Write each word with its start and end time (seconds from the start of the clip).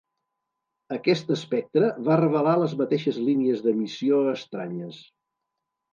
Aquest 0.95 1.29
espectre 1.35 1.91
va 2.09 2.17
revelar 2.21 2.55
les 2.63 2.75
mateixes 2.81 3.23
línies 3.29 3.63
d'emissió 3.67 4.23
estranyes. 4.37 4.99